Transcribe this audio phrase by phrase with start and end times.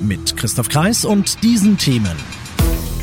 [0.00, 2.16] Mit Christoph Kreis und diesen Themen.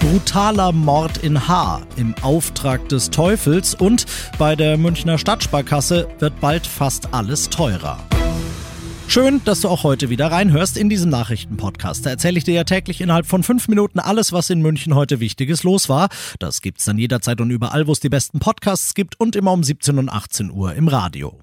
[0.00, 4.06] Brutaler Mord in Haar im Auftrag des Teufels und
[4.38, 7.98] bei der Münchner Stadtsparkasse wird bald fast alles teurer.
[9.06, 12.06] Schön, dass du auch heute wieder reinhörst in diesem Nachrichtenpodcast.
[12.06, 15.20] Da erzähle ich dir ja täglich innerhalb von fünf Minuten alles, was in München heute
[15.20, 16.08] Wichtiges los war.
[16.38, 19.62] Das gibt's dann jederzeit und überall, wo es die besten Podcasts gibt und immer um
[19.62, 21.38] 17 und 18 Uhr im Radio.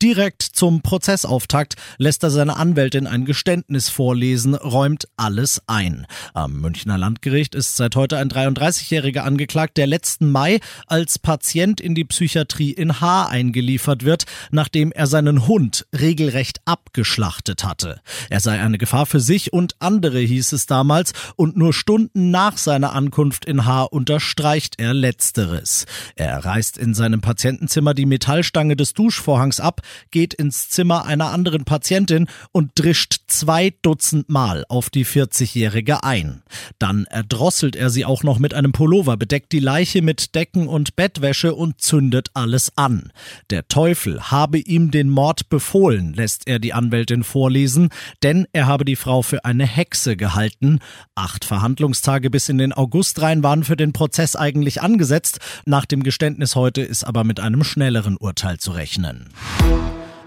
[0.00, 6.06] Direkt zum Prozessauftakt lässt er seine Anwältin ein Geständnis vorlesen, räumt alles ein.
[6.34, 11.96] Am Münchner Landgericht ist seit heute ein 33-Jähriger angeklagt, der letzten Mai als Patient in
[11.96, 18.00] die Psychiatrie in Haar eingeliefert wird, nachdem er seinen Hund regelrecht abgeschlachtet hatte.
[18.30, 22.56] Er sei eine Gefahr für sich und andere, hieß es damals, und nur Stunden nach
[22.56, 25.86] seiner Ankunft in Haar unterstreicht er Letzteres.
[26.14, 31.64] Er reißt in seinem Patientenzimmer die Metallstange des Duschvorhangs ab, geht ins Zimmer einer anderen
[31.64, 36.42] Patientin und drischt zwei Dutzend Mal auf die 40-Jährige ein.
[36.78, 40.96] Dann erdrosselt er sie auch noch mit einem Pullover, bedeckt die Leiche mit Decken und
[40.96, 43.12] Bettwäsche und zündet alles an.
[43.50, 47.90] Der Teufel habe ihm den Mord befohlen, lässt er die Anwältin vorlesen,
[48.22, 50.80] denn er habe die Frau für eine Hexe gehalten.
[51.14, 55.38] Acht Verhandlungstage bis in den August rein waren für den Prozess eigentlich angesetzt.
[55.66, 59.28] Nach dem Geständnis heute ist aber mit einem schnelleren Urteil zu rechnen.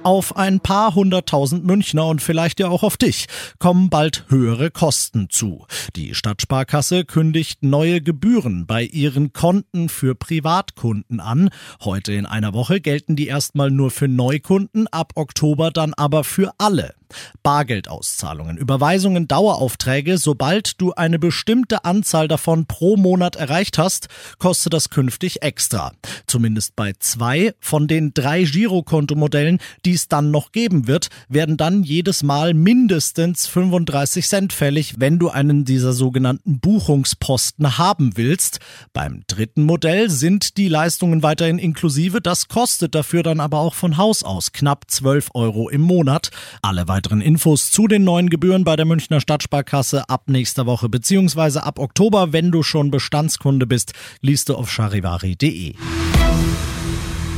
[0.04, 3.28] Auf ein paar hunderttausend Münchner und vielleicht ja auch auf dich
[3.60, 5.68] kommen bald höhere Kosten zu.
[5.96, 11.50] Die Stadtsparkasse kündigt neue Gebühren bei ihren Konten für Privatkunden an.
[11.84, 16.52] Heute in einer Woche gelten die erstmal nur für Neukunden, ab Oktober dann aber für
[16.58, 16.96] alle.
[17.44, 24.08] Bargeldauszahlungen, Überweisungen, Daueraufträge, sobald du eine bestimmte Anzahl davon pro Monat erreicht hast,
[24.38, 25.92] kostet das künftig extra.
[26.28, 31.84] Zumindest bei zwei von den drei Girokontomodellen, die es dann noch geben wird, werden dann
[31.84, 38.60] jedes Mal mindestens 35 Cent fällig, wenn du einen dieser sogenannten Buchungsposten haben willst.
[38.94, 43.98] Beim dritten Modell sind die Leistungen weiterhin inklusive, das kostet dafür dann aber auch von
[43.98, 46.32] Haus aus knapp 12 Euro im Monat.
[46.62, 51.58] Alle weiteren Infos zu den neuen Gebühren bei der Münchner Stadtsparkasse ab nächster Woche bzw.
[51.58, 55.74] ab Oktober, wenn du schon Bestandskunde bist, liest du auf charivari.de.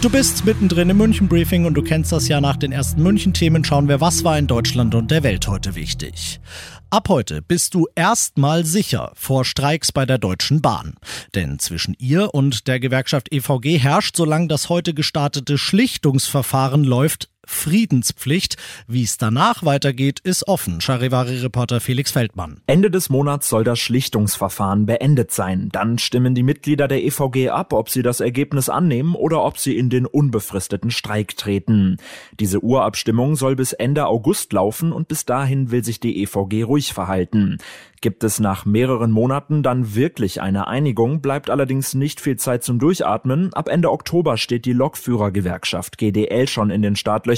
[0.01, 3.33] Du bist mittendrin im München Briefing und du kennst das ja nach den ersten München
[3.33, 3.63] Themen.
[3.63, 6.41] Schauen wir, was war in Deutschland und der Welt heute wichtig.
[6.89, 10.95] Ab heute bist du erstmal sicher vor Streiks bei der Deutschen Bahn.
[11.35, 18.57] Denn zwischen ihr und der Gewerkschaft EVG herrscht, solange das heute gestartete Schlichtungsverfahren läuft, Friedenspflicht.
[18.87, 20.81] Wie es danach weitergeht, ist offen.
[20.81, 22.61] Charivari-Reporter Felix Feldmann.
[22.67, 25.69] Ende des Monats soll das Schlichtungsverfahren beendet sein.
[25.71, 29.77] Dann stimmen die Mitglieder der EVG ab, ob sie das Ergebnis annehmen oder ob sie
[29.77, 31.97] in den unbefristeten Streik treten.
[32.39, 36.93] Diese Urabstimmung soll bis Ende August laufen und bis dahin will sich die EVG ruhig
[36.93, 37.57] verhalten.
[38.01, 42.77] Gibt es nach mehreren Monaten dann wirklich eine Einigung, bleibt allerdings nicht viel Zeit zum
[42.77, 43.53] Durchatmen.
[43.53, 47.32] Ab Ende Oktober steht die Lokführergewerkschaft GDL schon in den Startlöchern.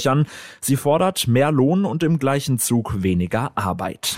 [0.60, 4.16] Sie fordert mehr Lohn und im gleichen Zug weniger Arbeit.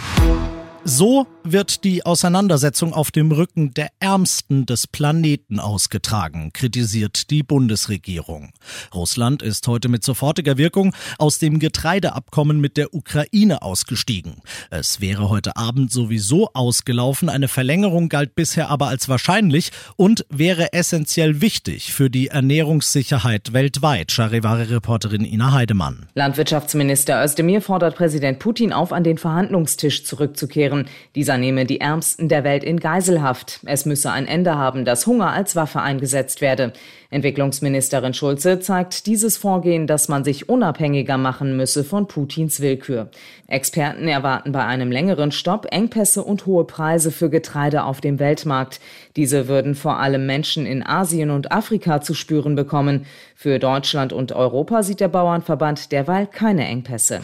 [0.85, 8.53] So wird die Auseinandersetzung auf dem Rücken der Ärmsten des Planeten ausgetragen, kritisiert die Bundesregierung.
[8.95, 14.37] Russland ist heute mit sofortiger Wirkung aus dem Getreideabkommen mit der Ukraine ausgestiegen.
[14.71, 20.73] Es wäre heute Abend sowieso ausgelaufen, eine Verlängerung galt bisher aber als wahrscheinlich und wäre
[20.73, 26.07] essentiell wichtig für die Ernährungssicherheit weltweit, Charivari-Reporterin Ina Heidemann.
[26.15, 30.68] Landwirtschaftsminister Özdemir fordert Präsident Putin auf, an den Verhandlungstisch zurückzukehren.
[31.15, 33.61] Dieser nehme die Ärmsten der Welt in Geiselhaft.
[33.65, 36.73] Es müsse ein Ende haben, dass Hunger als Waffe eingesetzt werde.
[37.11, 43.11] Entwicklungsministerin Schulze zeigt dieses Vorgehen, dass man sich unabhängiger machen müsse von Putins Willkür.
[43.47, 48.81] Experten erwarten bei einem längeren Stopp Engpässe und hohe Preise für Getreide auf dem Weltmarkt.
[49.17, 53.07] Diese würden vor allem Menschen in Asien und Afrika zu spüren bekommen.
[53.35, 57.21] Für Deutschland und Europa sieht der Bauernverband derweil keine Engpässe.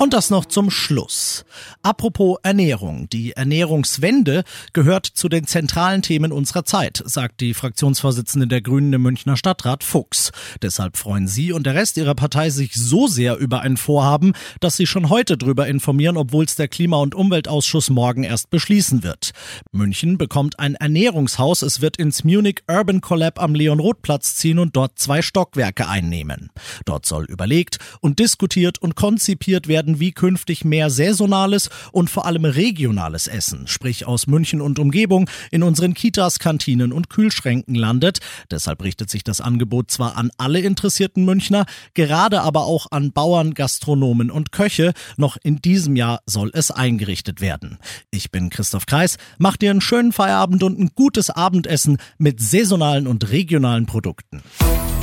[0.00, 1.44] Und das noch zum Schluss.
[1.82, 3.10] Apropos Ernährung.
[3.10, 9.02] Die Ernährungswende gehört zu den zentralen Themen unserer Zeit, sagt die Fraktionsvorsitzende der Grünen im
[9.02, 10.32] Münchner Stadtrat Fuchs.
[10.62, 14.78] Deshalb freuen Sie und der Rest Ihrer Partei sich so sehr über ein Vorhaben, dass
[14.78, 19.32] Sie schon heute darüber informieren, obwohl es der Klima- und Umweltausschuss morgen erst beschließen wird.
[19.70, 21.60] München bekommt ein Ernährungshaus.
[21.60, 26.48] Es wird ins Munich Urban Collab am Leon-Roth-Platz ziehen und dort zwei Stockwerke einnehmen.
[26.86, 32.26] Dort soll überlegt und diskutiert und konzipiert werden, werden, wie künftig mehr saisonales und vor
[32.26, 38.20] allem regionales Essen, sprich aus München und Umgebung, in unseren Kitas, Kantinen und Kühlschränken landet.
[38.50, 43.54] Deshalb richtet sich das Angebot zwar an alle interessierten Münchner, gerade aber auch an Bauern,
[43.54, 44.92] Gastronomen und Köche.
[45.16, 47.78] Noch in diesem Jahr soll es eingerichtet werden.
[48.10, 53.06] Ich bin Christoph Kreis, mach dir einen schönen Feierabend und ein gutes Abendessen mit saisonalen
[53.06, 54.42] und regionalen Produkten.